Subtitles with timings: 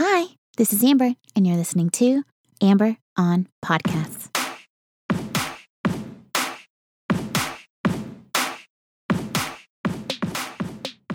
[0.00, 0.26] Hi,
[0.56, 2.22] this is Amber, and you're listening to
[2.62, 4.28] Amber on Podcasts.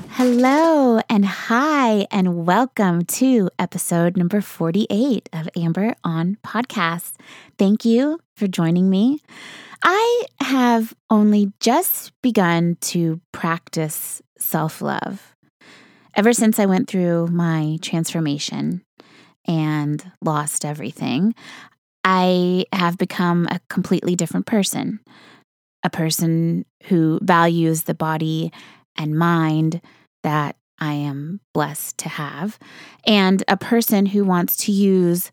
[0.09, 7.13] Hello and hi, and welcome to episode number 48 of Amber on Podcasts.
[7.57, 9.21] Thank you for joining me.
[9.81, 15.32] I have only just begun to practice self love.
[16.16, 18.84] Ever since I went through my transformation
[19.45, 21.34] and lost everything,
[22.03, 24.99] I have become a completely different person.
[25.84, 28.52] A person who values the body
[28.95, 29.81] and mind
[30.23, 32.59] that I am blessed to have,
[33.05, 35.31] and a person who wants to use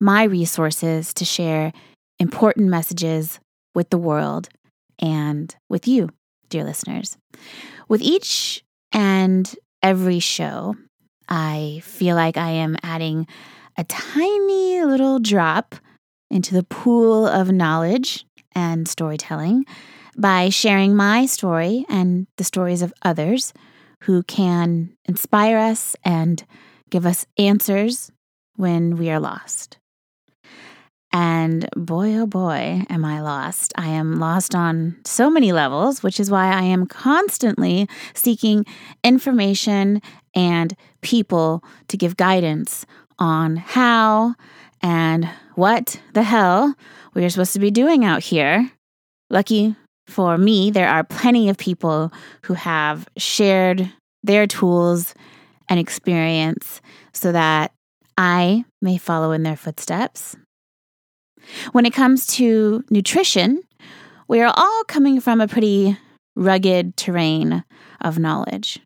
[0.00, 1.72] my resources to share
[2.18, 3.40] important messages
[3.74, 4.48] with the world
[5.00, 6.10] and with you,
[6.48, 7.16] dear listeners.
[7.88, 10.76] With each and every show,
[11.28, 13.26] I feel like I am adding
[13.76, 15.74] a tiny little drop
[16.30, 19.64] into the pool of knowledge and storytelling
[20.16, 23.52] by sharing my story and the stories of others
[24.02, 26.44] who can inspire us and
[26.90, 28.10] give us answers
[28.56, 29.78] when we are lost.
[31.12, 33.72] And boy, oh boy, am I lost.
[33.76, 38.66] I am lost on so many levels, which is why I am constantly seeking
[39.02, 40.02] information
[40.34, 42.84] and people to give guidance
[43.18, 44.34] on how
[44.82, 46.74] and what the hell
[47.14, 48.70] we are supposed to be doing out here.
[49.30, 52.12] Lucky for me, there are plenty of people
[52.42, 55.14] who have shared their tools
[55.68, 56.80] and experience
[57.12, 57.72] so that
[58.16, 60.36] I may follow in their footsteps.
[61.72, 63.62] When it comes to nutrition,
[64.26, 65.96] we are all coming from a pretty
[66.36, 67.64] rugged terrain
[68.00, 68.80] of knowledge.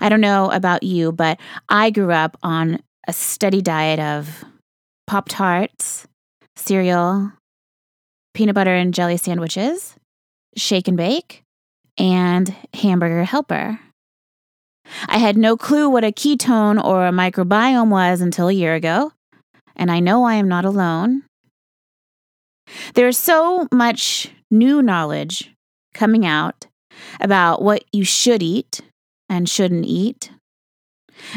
[0.00, 4.44] I don't know about you, but I grew up on a steady diet of
[5.06, 6.06] Pop Tarts,
[6.56, 7.32] cereal,
[8.32, 9.94] peanut butter and jelly sandwiches,
[10.56, 11.42] shake and bake,
[11.98, 13.78] and hamburger helper.
[15.06, 19.12] I had no clue what a ketone or a microbiome was until a year ago,
[19.76, 21.22] and I know I am not alone.
[22.94, 25.52] There is so much new knowledge
[25.92, 26.66] coming out
[27.20, 28.80] about what you should eat
[29.28, 30.30] and shouldn't eat,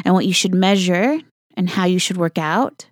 [0.04, 1.20] and what you should measure
[1.56, 2.88] and how you should work out,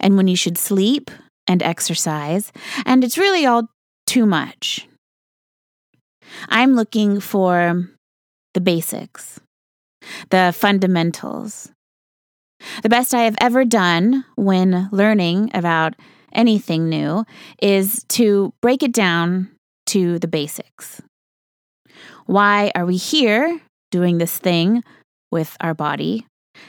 [0.00, 1.10] and when you should sleep
[1.46, 2.52] and exercise,
[2.84, 3.68] and it's really all
[4.06, 4.86] too much.
[6.48, 7.88] I'm looking for
[8.54, 9.40] the basics,
[10.30, 11.70] the fundamentals.
[12.82, 15.94] The best I have ever done when learning about
[16.32, 17.24] anything new
[17.60, 19.50] is to break it down
[19.86, 21.02] to the basics.
[22.26, 23.60] Why are we here
[23.90, 24.82] doing this thing
[25.30, 26.26] with our body?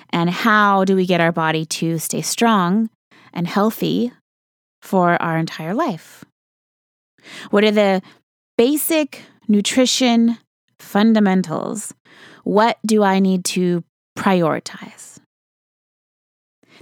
[0.09, 2.89] And how do we get our body to stay strong
[3.33, 4.11] and healthy
[4.81, 6.25] for our entire life?
[7.51, 8.01] What are the
[8.57, 10.37] basic nutrition
[10.79, 11.93] fundamentals.
[12.43, 13.83] What do I need to
[14.17, 15.19] prioritize?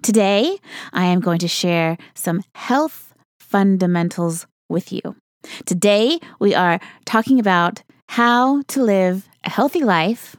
[0.01, 0.57] Today,
[0.93, 5.01] I am going to share some health fundamentals with you.
[5.65, 10.35] Today, we are talking about how to live a healthy life,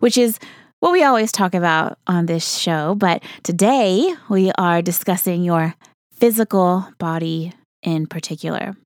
[0.00, 0.38] which is
[0.80, 2.94] what we always talk about on this show.
[2.94, 5.74] But today, we are discussing your
[6.12, 7.52] physical body
[7.82, 8.76] in particular.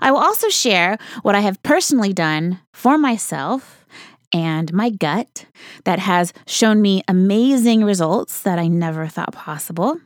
[0.00, 3.84] I will also share what I have personally done for myself
[4.32, 5.46] and my gut
[5.84, 10.00] that has shown me amazing results that I never thought possible.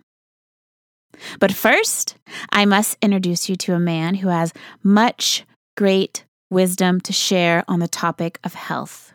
[1.39, 2.17] But first,
[2.51, 5.45] I must introduce you to a man who has much
[5.77, 9.13] great wisdom to share on the topic of health.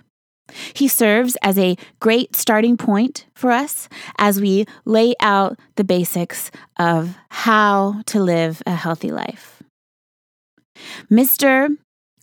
[0.74, 6.52] He serves as a great starting point for us as we lay out the basics
[6.80, 9.62] of how to live a healthy life.
[11.12, 11.76] Mr.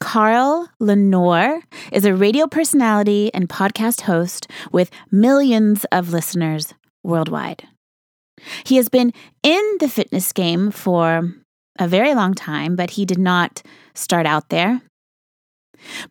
[0.05, 7.67] Carl Lanore is a radio personality and podcast host with millions of listeners worldwide.
[8.65, 11.33] He has been in the fitness game for
[11.79, 13.63] a very long time, but he did not
[13.95, 14.83] start out there.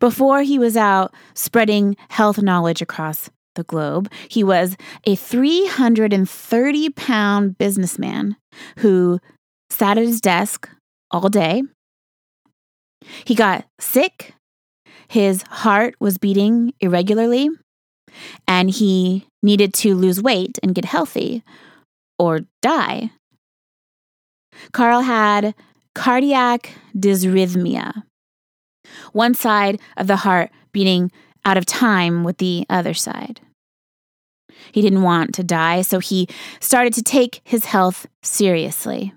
[0.00, 4.76] Before he was out spreading health knowledge across the globe, he was
[5.06, 8.34] a 330 pound businessman
[8.78, 9.20] who
[9.70, 10.68] sat at his desk
[11.12, 11.62] all day
[13.24, 14.34] he got sick,
[15.08, 17.48] his heart was beating irregularly,
[18.46, 21.42] and he needed to lose weight and get healthy
[22.18, 23.10] or die.
[24.72, 25.54] Carl had
[25.94, 28.04] cardiac dysrhythmia,
[29.12, 31.10] one side of the heart beating
[31.44, 33.40] out of time with the other side.
[34.72, 36.28] He didn't want to die, so he
[36.60, 39.12] started to take his health seriously.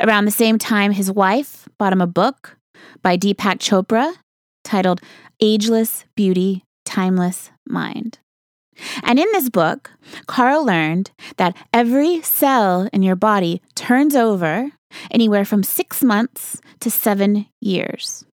[0.00, 2.55] Around the same time, his wife bought him a book
[3.06, 4.14] by Deepak Chopra
[4.64, 5.00] titled
[5.38, 8.18] Ageless Beauty, Timeless Mind.
[9.04, 9.92] And in this book,
[10.26, 14.72] Carl learned that every cell in your body turns over
[15.12, 18.24] anywhere from six months to seven years.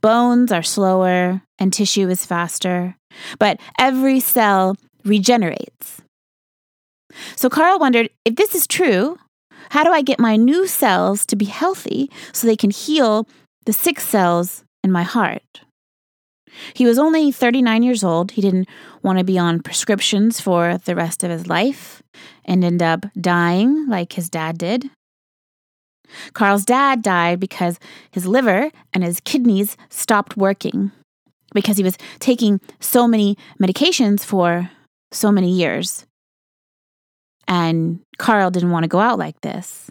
[0.00, 2.94] Bones are slower and tissue is faster,
[3.40, 6.00] but every cell regenerates.
[7.34, 9.18] So Carl wondered if this is true,
[9.70, 13.26] how do I get my new cells to be healthy so they can heal
[13.66, 15.62] the six cells in my heart?
[16.74, 18.32] He was only 39 years old.
[18.32, 18.68] He didn't
[19.02, 22.02] want to be on prescriptions for the rest of his life
[22.44, 24.90] and end up dying like his dad did.
[26.32, 27.78] Carl's dad died because
[28.10, 30.90] his liver and his kidneys stopped working
[31.54, 34.70] because he was taking so many medications for
[35.12, 36.06] so many years.
[37.46, 39.90] And Carl didn't want to go out like this.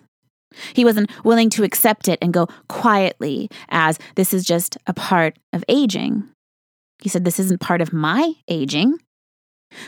[0.74, 5.38] He wasn't willing to accept it and go quietly, as this is just a part
[5.54, 6.28] of aging.
[7.02, 8.98] He said, This isn't part of my aging.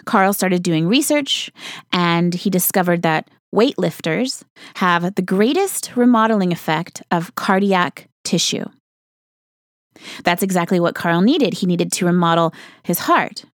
[0.06, 1.52] Carl started doing research
[1.92, 4.44] and he discovered that weightlifters
[4.76, 8.66] have the greatest remodeling effect of cardiac tissue.
[10.24, 11.56] That's exactly what Carl needed.
[11.56, 12.54] He needed to remodel
[12.84, 13.46] his heart.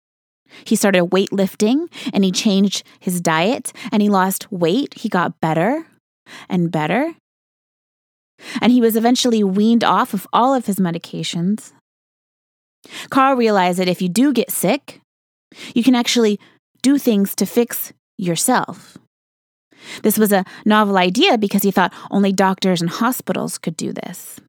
[0.64, 4.94] He started weightlifting and he changed his diet and he lost weight.
[4.94, 5.86] He got better
[6.48, 7.14] and better.
[8.60, 11.72] And he was eventually weaned off of all of his medications.
[13.10, 15.00] Carl realized that if you do get sick,
[15.74, 16.38] you can actually
[16.82, 18.98] do things to fix yourself.
[20.02, 24.40] This was a novel idea because he thought only doctors and hospitals could do this.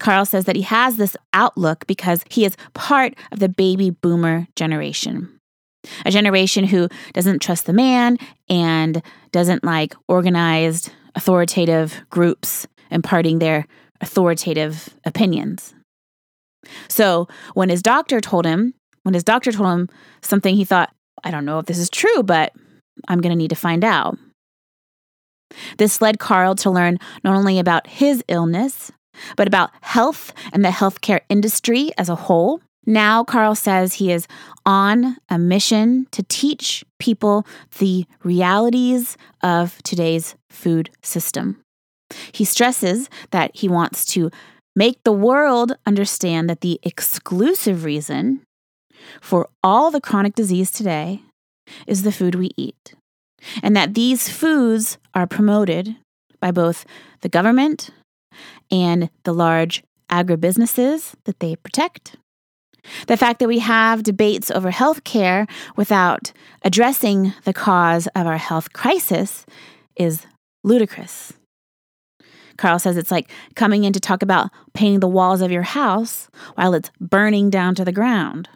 [0.00, 4.46] Carl says that he has this outlook because he is part of the baby boomer
[4.56, 5.38] generation.
[6.04, 9.02] A generation who doesn't trust the man and
[9.32, 13.66] doesn't like organized, authoritative groups imparting their
[14.00, 15.74] authoritative opinions.
[16.88, 19.88] So when his doctor told him, when his doctor told him
[20.22, 22.52] something, he thought, I don't know if this is true, but
[23.08, 24.18] I'm going to need to find out.
[25.78, 28.90] This led Carl to learn not only about his illness,
[29.36, 32.60] but about health and the healthcare industry as a whole.
[32.86, 34.26] Now, Carl says he is
[34.66, 37.46] on a mission to teach people
[37.78, 41.60] the realities of today's food system.
[42.32, 44.30] He stresses that he wants to
[44.76, 48.42] make the world understand that the exclusive reason
[49.20, 51.22] for all the chronic disease today
[51.86, 52.94] is the food we eat,
[53.62, 55.96] and that these foods are promoted
[56.40, 56.84] by both
[57.22, 57.90] the government
[58.70, 62.16] and the large agribusinesses that they protect.
[63.06, 65.46] The fact that we have debates over health care
[65.76, 66.32] without
[66.62, 69.46] addressing the cause of our health crisis
[69.96, 70.26] is
[70.62, 71.32] ludicrous.
[72.56, 76.28] Carl says it's like coming in to talk about painting the walls of your house
[76.54, 78.48] while it's burning down to the ground.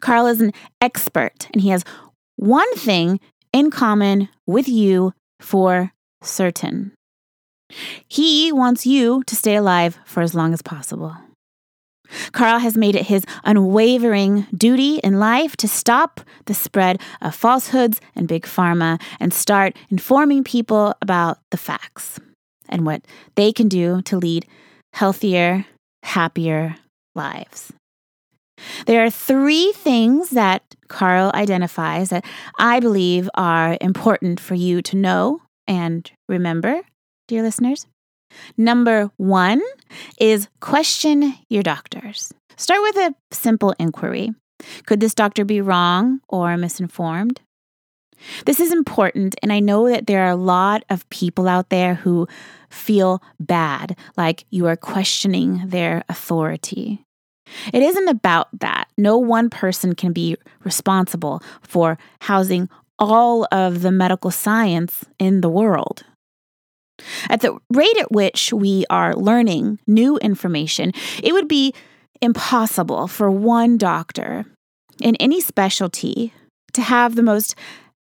[0.00, 1.84] Carl is an expert and he has
[2.36, 3.20] one thing
[3.52, 6.92] in common with you for certain.
[8.08, 11.16] He wants you to stay alive for as long as possible.
[12.32, 18.00] Carl has made it his unwavering duty in life to stop the spread of falsehoods
[18.14, 22.18] and big pharma and start informing people about the facts
[22.68, 24.46] and what they can do to lead
[24.92, 25.66] healthier,
[26.02, 26.76] happier
[27.14, 27.72] lives.
[28.86, 32.24] There are three things that Carl identifies that
[32.58, 36.82] I believe are important for you to know and remember
[37.26, 37.86] dear listeners.
[38.56, 39.60] Number one
[40.18, 42.32] is question your doctors.
[42.56, 44.34] Start with a simple inquiry.
[44.86, 47.40] Could this doctor be wrong or misinformed?
[48.44, 51.94] This is important, and I know that there are a lot of people out there
[51.94, 52.28] who
[52.68, 57.02] feel bad, like you are questioning their authority.
[57.72, 58.88] It isn't about that.
[58.98, 62.68] No one person can be responsible for housing
[62.98, 66.04] all of the medical science in the world.
[67.28, 70.92] At the rate at which we are learning new information,
[71.22, 71.74] it would be
[72.20, 74.44] impossible for one doctor
[75.00, 76.32] in any specialty
[76.72, 77.54] to have the most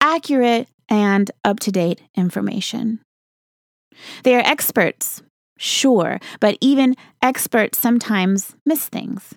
[0.00, 3.00] accurate and up to date information.
[4.24, 5.22] They are experts,
[5.58, 9.34] sure, but even experts sometimes miss things.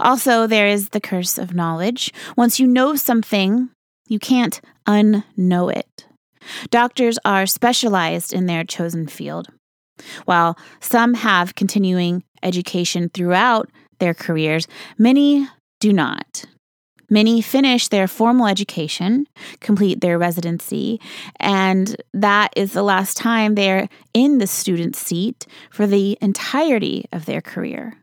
[0.00, 2.12] Also, there is the curse of knowledge.
[2.36, 3.70] Once you know something,
[4.06, 6.06] you can't unknow it.
[6.70, 9.48] Doctors are specialized in their chosen field.
[10.24, 13.70] While some have continuing education throughout
[14.00, 14.66] their careers,
[14.98, 15.48] many
[15.80, 16.44] do not.
[17.10, 19.26] Many finish their formal education,
[19.60, 20.98] complete their residency,
[21.38, 27.26] and that is the last time they're in the student seat for the entirety of
[27.26, 27.98] their career.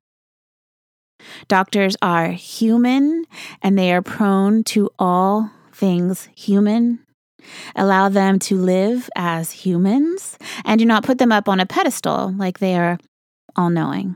[1.47, 3.25] Doctors are human
[3.63, 6.99] and they are prone to all things human.
[7.75, 12.33] Allow them to live as humans and do not put them up on a pedestal
[12.37, 12.97] like they are
[13.55, 14.15] all knowing.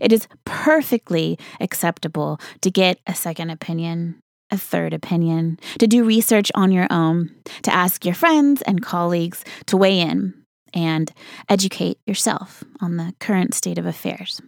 [0.00, 6.50] It is perfectly acceptable to get a second opinion, a third opinion, to do research
[6.54, 10.34] on your own, to ask your friends and colleagues to weigh in
[10.72, 11.12] and
[11.48, 14.40] educate yourself on the current state of affairs.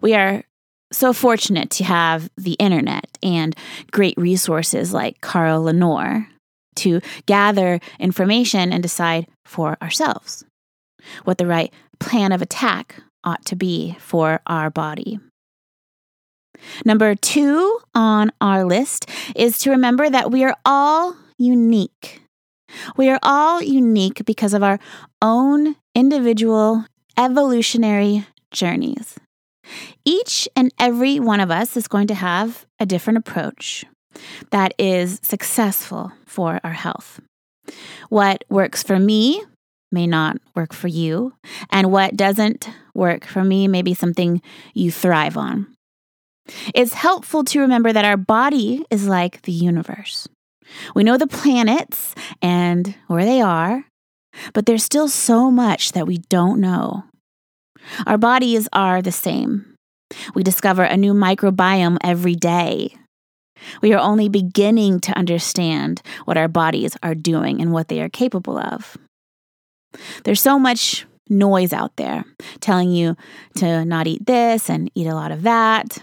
[0.00, 0.44] We are
[0.92, 3.56] so fortunate to have the internet and
[3.90, 6.26] great resources like Carl Lanore
[6.76, 10.44] to gather information and decide for ourselves
[11.24, 15.18] what the right plan of attack ought to be for our body.
[16.84, 22.22] Number two on our list is to remember that we are all unique.
[22.96, 24.78] We are all unique because of our
[25.20, 26.86] own individual
[27.18, 29.16] evolutionary journeys.
[30.04, 33.84] Each and every one of us is going to have a different approach
[34.50, 37.20] that is successful for our health.
[38.08, 39.42] What works for me
[39.90, 41.34] may not work for you,
[41.70, 44.40] and what doesn't work for me may be something
[44.74, 45.66] you thrive on.
[46.74, 50.28] It's helpful to remember that our body is like the universe.
[50.94, 53.84] We know the planets and where they are,
[54.54, 57.04] but there's still so much that we don't know.
[58.06, 59.74] Our bodies are the same.
[60.34, 62.96] We discover a new microbiome every day.
[63.80, 68.08] We are only beginning to understand what our bodies are doing and what they are
[68.08, 68.96] capable of.
[70.24, 72.24] There's so much noise out there
[72.60, 73.16] telling you
[73.56, 75.98] to not eat this and eat a lot of that.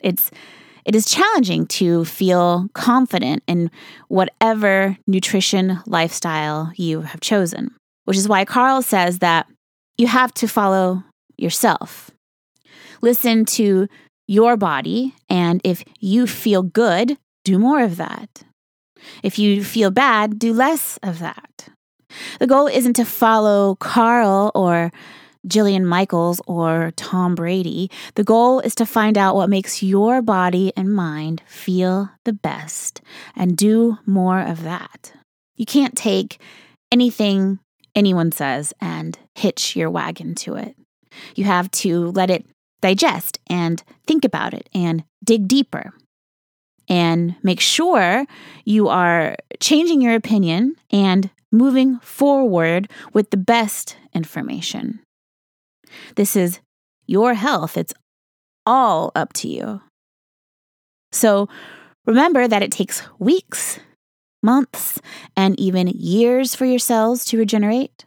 [0.00, 0.30] It's
[0.84, 3.70] it is challenging to feel confident in
[4.08, 7.74] whatever nutrition lifestyle you have chosen,
[8.06, 9.46] which is why Carl says that
[9.98, 11.04] you have to follow
[11.36, 12.10] yourself.
[13.02, 13.88] Listen to
[14.30, 18.44] your body, and if you feel good, do more of that.
[19.24, 21.68] If you feel bad, do less of that.
[22.38, 24.92] The goal isn't to follow Carl or
[25.48, 27.90] Jillian Michaels or Tom Brady.
[28.14, 33.00] The goal is to find out what makes your body and mind feel the best
[33.34, 35.12] and do more of that.
[35.56, 36.40] You can't take
[36.92, 37.58] anything
[37.96, 40.76] anyone says and hitch your wagon to it.
[41.34, 42.44] You have to let it
[42.80, 45.92] digest and think about it and dig deeper
[46.88, 48.26] and make sure
[48.64, 55.00] you are changing your opinion and moving forward with the best information.
[56.16, 56.60] This is
[57.06, 57.94] your health, it's
[58.66, 59.80] all up to you.
[61.12, 61.48] So
[62.06, 63.80] remember that it takes weeks,
[64.42, 65.00] months,
[65.36, 68.04] and even years for your cells to regenerate.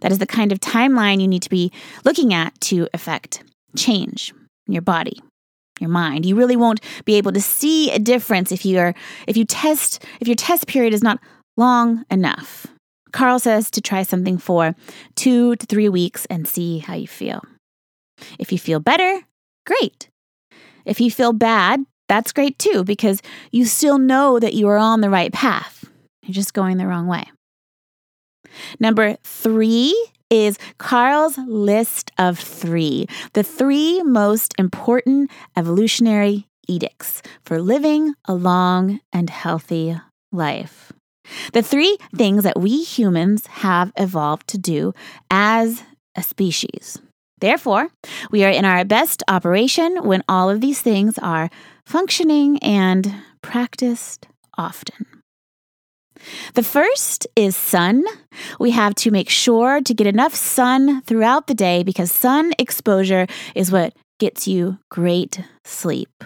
[0.00, 1.72] That is the kind of timeline you need to be
[2.04, 3.42] looking at to affect
[3.76, 4.32] change
[4.66, 5.20] in your body
[5.80, 6.26] your mind.
[6.26, 8.94] You really won't be able to see a difference if you are
[9.26, 11.18] if you test if your test period is not
[11.56, 12.66] long enough.
[13.12, 14.76] Carl says to try something for
[15.16, 17.42] 2 to 3 weeks and see how you feel.
[18.38, 19.22] If you feel better,
[19.66, 20.08] great.
[20.84, 25.00] If you feel bad, that's great too because you still know that you are on
[25.00, 25.90] the right path.
[26.22, 27.24] You're just going the wrong way.
[28.78, 29.94] Number 3
[30.30, 39.00] is Carl's list of three, the three most important evolutionary edicts for living a long
[39.12, 39.96] and healthy
[40.30, 40.92] life.
[41.52, 44.94] The three things that we humans have evolved to do
[45.30, 45.82] as
[46.16, 46.98] a species.
[47.40, 47.88] Therefore,
[48.30, 51.50] we are in our best operation when all of these things are
[51.86, 54.26] functioning and practiced
[54.58, 55.06] often.
[56.54, 58.04] The first is sun.
[58.58, 63.26] We have to make sure to get enough sun throughout the day because sun exposure
[63.54, 66.24] is what gets you great sleep.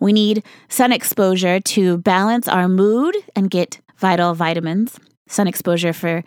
[0.00, 4.98] We need sun exposure to balance our mood and get vital vitamins.
[5.28, 6.24] Sun exposure for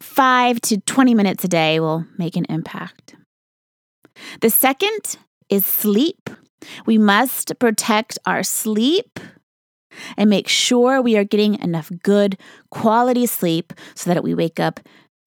[0.00, 3.16] 5 to 20 minutes a day will make an impact.
[4.40, 5.16] The second
[5.48, 6.30] is sleep.
[6.86, 9.18] We must protect our sleep
[10.16, 12.38] and make sure we are getting enough good
[12.70, 14.80] quality sleep so that we wake up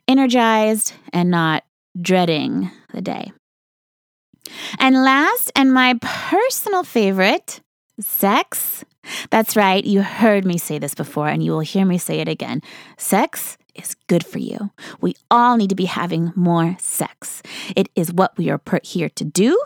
[0.08, 1.64] energized and not
[2.00, 3.32] dreading the day.
[4.80, 7.62] And last, and my personal favorite,
[8.00, 8.86] sex.
[9.30, 12.28] That's right, you heard me say this before, and you will hear me say it
[12.28, 12.62] again.
[12.98, 14.72] Sex is good for you.
[15.02, 17.42] We all need to be having more sex.
[17.76, 19.60] It is what we are put here to do.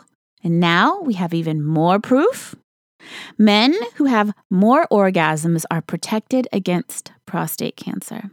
[0.44, 2.56] And now we have even more proof
[3.38, 8.32] Men who have more orgasms are protected against prostate cancer.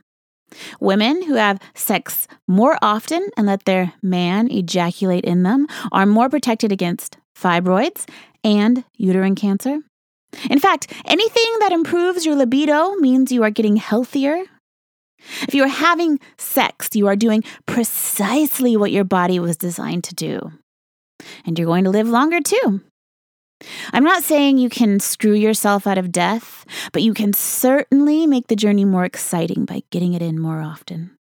[0.80, 6.28] Women who have sex more often and let their man ejaculate in them are more
[6.28, 8.08] protected against fibroids
[8.42, 9.80] and uterine cancer.
[10.50, 14.44] In fact, anything that improves your libido means you are getting healthier.
[15.42, 20.14] If you are having sex, you are doing precisely what your body was designed to
[20.14, 20.52] do.
[21.44, 22.82] And you're going to live longer too.
[23.92, 28.48] I'm not saying you can screw yourself out of death, but you can certainly make
[28.48, 31.16] the journey more exciting by getting it in more often.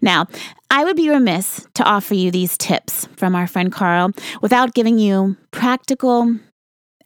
[0.00, 0.26] Now,
[0.70, 4.98] I would be remiss to offer you these tips from our friend Carl without giving
[4.98, 6.38] you practical,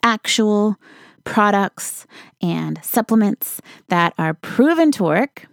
[0.03, 0.77] actual
[1.25, 2.07] products
[2.41, 5.47] and supplements that are proven to work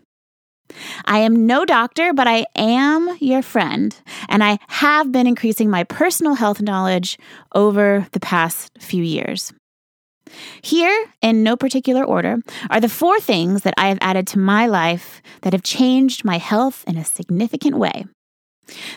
[1.05, 3.95] I am no doctor, but I am your friend,
[4.29, 7.17] and I have been increasing my personal health knowledge
[7.53, 9.53] over the past few years.
[10.61, 12.37] Here, in no particular order,
[12.69, 16.37] are the four things that I have added to my life that have changed my
[16.37, 18.05] health in a significant way.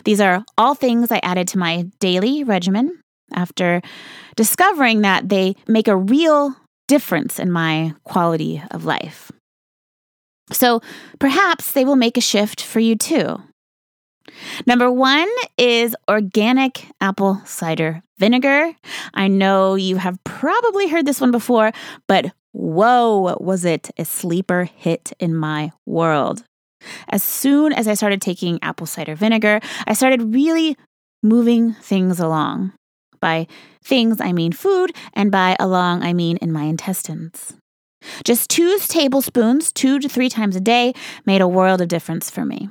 [0.03, 2.99] These are all things I added to my daily regimen
[3.33, 3.81] after
[4.35, 6.55] discovering that they make a real
[6.87, 9.31] difference in my quality of life.
[10.51, 10.81] So
[11.19, 13.41] perhaps they will make a shift for you too.
[14.65, 18.73] Number one is organic apple cider vinegar.
[19.13, 21.71] I know you have probably heard this one before,
[22.07, 26.43] but whoa, was it a sleeper hit in my world.
[27.09, 30.77] As soon as I started taking apple cider vinegar, I started really
[31.23, 32.73] moving things along.
[33.19, 33.47] By
[33.83, 37.53] things, I mean food, and by along, I mean in my intestines.
[38.23, 40.93] Just two tablespoons, two to three times a day,
[41.25, 42.69] made a world of difference for me.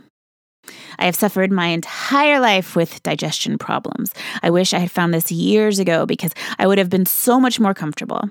[0.98, 4.12] I have suffered my entire life with digestion problems.
[4.42, 7.58] I wish I had found this years ago because I would have been so much
[7.58, 8.28] more comfortable.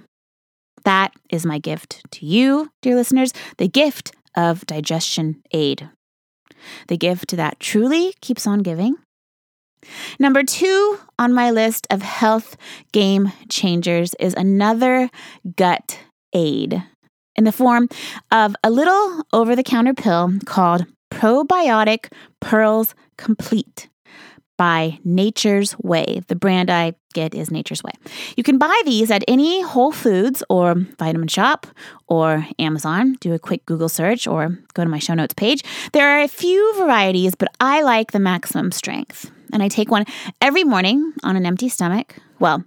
[0.85, 5.89] That is my gift to you, dear listeners the gift of digestion aid.
[6.87, 8.95] The gift that truly keeps on giving.
[10.19, 12.57] Number two on my list of health
[12.91, 15.09] game changers is another
[15.55, 15.99] gut
[16.33, 16.83] aid
[17.35, 17.87] in the form
[18.31, 23.89] of a little over the counter pill called Probiotic Pearls Complete
[24.59, 26.21] by Nature's Way.
[26.27, 27.93] The brand I get is Nature's Way.
[28.35, 31.65] You can buy these at any Whole Foods or Vitamin Shoppe
[32.07, 33.15] or Amazon.
[33.21, 35.63] Do a quick Google search or go to my show notes page.
[35.93, 39.31] There are a few varieties, but I like the maximum strength.
[39.53, 40.03] And I take one
[40.41, 42.17] every morning on an empty stomach.
[42.39, 42.65] Well,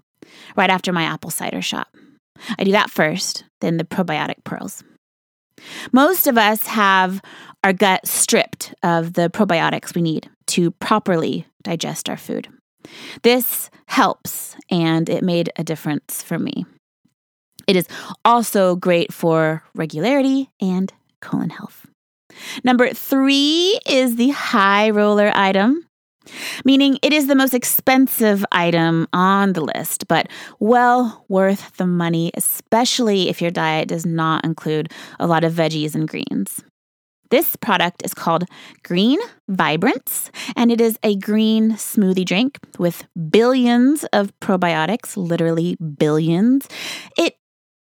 [0.57, 1.89] right after my apple cider shot.
[2.59, 4.83] I do that first, then the probiotic pearls.
[5.93, 7.23] Most of us have
[7.63, 12.49] our gut stripped of the probiotics we need to properly digest our food.
[13.23, 16.67] This helps, and it made a difference for me.
[17.69, 17.87] It is
[18.25, 21.87] also great for regularity and colon health.
[22.65, 25.87] Number three is the high roller item
[26.65, 30.29] meaning it is the most expensive item on the list, but
[30.61, 35.95] well worth the money, especially if your diet does not include a lot of veggies
[35.95, 36.63] and greens.
[37.33, 38.45] This product is called
[38.83, 46.69] Green Vibrance, and it is a green smoothie drink with billions of probiotics, literally billions.
[47.17, 47.37] It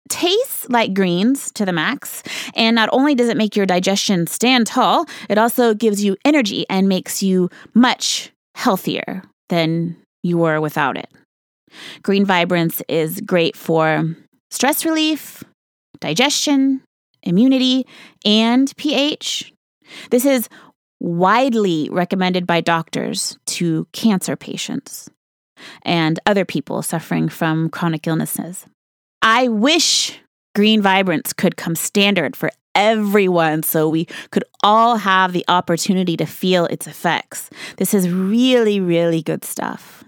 [0.09, 2.23] tastes like greens to the max.
[2.55, 6.65] And not only does it make your digestion stand tall, it also gives you energy
[6.69, 11.09] and makes you much healthier than you were without it.
[12.01, 14.15] Green Vibrance is great for
[14.49, 15.43] stress relief,
[15.99, 16.81] digestion,
[17.23, 17.85] immunity,
[18.25, 19.53] and pH.
[20.09, 20.49] This is
[20.99, 25.09] widely recommended by doctors to cancer patients
[25.83, 28.65] and other people suffering from chronic illnesses.
[29.29, 30.17] I wish
[30.55, 36.25] Green Vibrance could come standard for everyone so we could all have the opportunity to
[36.25, 37.49] feel its effects.
[37.75, 40.05] This is really, really good stuff.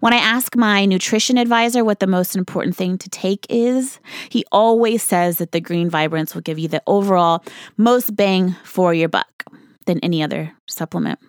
[0.00, 4.44] When I ask my nutrition advisor what the most important thing to take is, he
[4.52, 7.42] always says that the green vibrance will give you the overall
[7.78, 9.44] most bang for your buck
[9.86, 11.20] than any other supplement,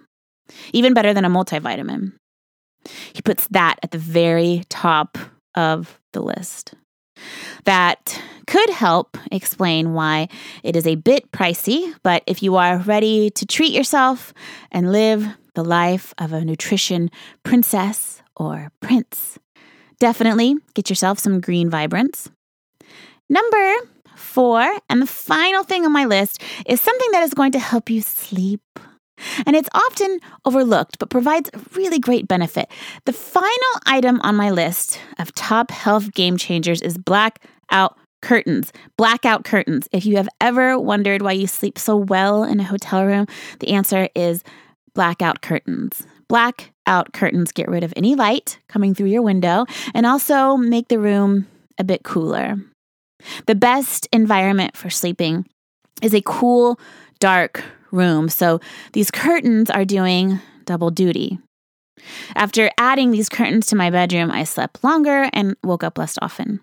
[0.73, 2.11] even better than a multivitamin.
[3.13, 5.17] He puts that at the very top
[5.55, 6.73] of the list.
[7.65, 10.27] That could help explain why
[10.63, 14.33] it is a bit pricey, but if you are ready to treat yourself
[14.71, 17.11] and live the life of a nutrition
[17.43, 19.37] princess or prince,
[19.99, 22.29] definitely get yourself some green vibrance.
[23.29, 23.75] Number
[24.15, 27.89] four, and the final thing on my list, is something that is going to help
[27.89, 28.61] you sleep
[29.45, 32.69] and it's often overlooked but provides a really great benefit.
[33.05, 38.71] The final item on my list of top health game changers is blackout curtains.
[38.97, 39.87] Blackout curtains.
[39.91, 43.25] If you have ever wondered why you sleep so well in a hotel room,
[43.59, 44.43] the answer is
[44.93, 46.05] blackout curtains.
[46.27, 50.99] Blackout curtains get rid of any light coming through your window and also make the
[50.99, 52.55] room a bit cooler.
[53.47, 55.45] The best environment for sleeping
[56.01, 56.79] is a cool,
[57.19, 58.29] dark room.
[58.29, 58.59] So
[58.93, 61.39] these curtains are doing double duty.
[62.35, 66.61] After adding these curtains to my bedroom, I slept longer and woke up less often.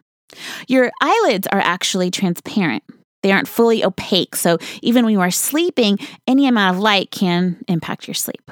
[0.67, 2.83] Your eyelids are actually transparent.
[3.23, 7.57] They aren't fully opaque, so even when you are sleeping, any amount of light can
[7.67, 8.51] impact your sleep.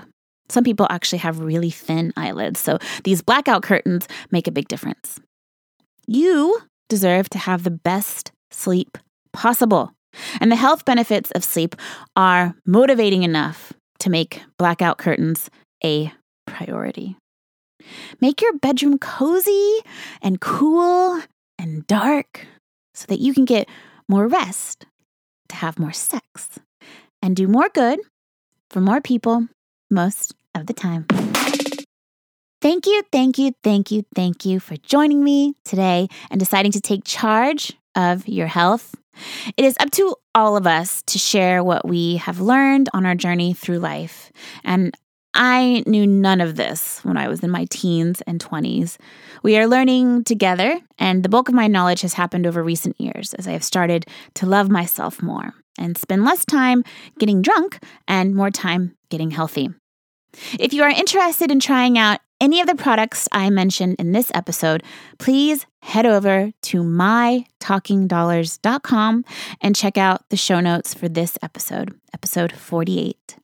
[0.49, 5.21] Some people actually have really thin eyelids, so these blackout curtains make a big difference.
[6.07, 8.99] You deserve to have the best sleep
[9.33, 9.93] possible.
[10.41, 11.77] And the health benefits of sleep
[12.15, 15.51] are motivating enough to make blackout curtains
[15.85, 16.13] a
[16.47, 17.17] priority.
[18.21, 19.81] Make your bedroom cozy
[20.23, 21.23] and cool
[21.59, 22.47] and dark
[22.95, 23.69] so that you can get
[24.09, 24.87] more rest,
[25.49, 26.59] to have more sex,
[27.23, 28.01] and do more good
[28.71, 29.49] for more people
[29.91, 31.07] most of the time.
[32.63, 36.81] Thank you, thank you, thank you, thank you for joining me today and deciding to
[36.81, 38.95] take charge of your health.
[39.57, 43.15] It is up to all of us to share what we have learned on our
[43.15, 44.31] journey through life.
[44.65, 44.97] And
[45.35, 48.97] I knew none of this when I was in my teens and 20s.
[49.43, 53.35] We are learning together, and the bulk of my knowledge has happened over recent years
[53.35, 56.85] as I have started to love myself more and spend less time
[57.19, 59.69] getting drunk and more time getting healthy.
[60.59, 64.31] If you are interested in trying out any of the products I mentioned in this
[64.35, 64.83] episode,
[65.19, 69.25] please head over to mytalkingdollars.com
[69.61, 73.37] and check out the show notes for this episode, episode 48.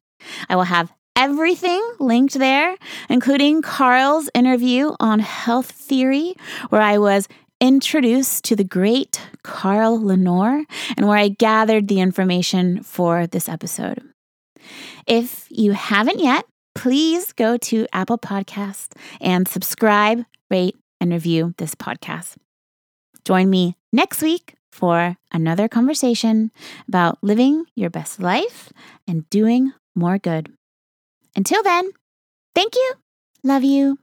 [0.49, 2.77] I will have everything linked there,
[3.09, 6.35] including Carl's interview on health theory,
[6.71, 7.29] where I was
[7.61, 10.65] introduced to the great Carl Lanore
[10.97, 14.03] and where I gathered the information for this episode.
[15.07, 18.89] If you haven't yet, please go to Apple Podcasts
[19.21, 22.37] and subscribe, rate, and review this podcast.
[23.25, 26.51] Join me next week for another conversation
[26.89, 28.73] about living your best life
[29.07, 30.53] and doing more good.
[31.37, 31.91] Until then,
[32.55, 32.95] thank you,
[33.45, 33.99] love you,